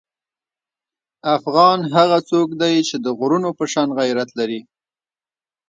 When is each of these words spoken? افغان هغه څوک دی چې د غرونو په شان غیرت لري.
افغان 1.37 1.79
هغه 1.95 2.17
څوک 2.29 2.49
دی 2.61 2.75
چې 2.87 2.95
د 3.05 3.07
غرونو 3.19 3.49
په 3.57 3.63
شان 3.71 3.87
غیرت 3.99 4.29
لري. 4.39 4.61